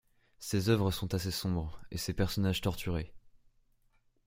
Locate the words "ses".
1.99-2.13